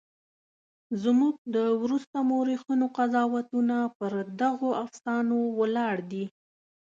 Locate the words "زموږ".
1.03-1.35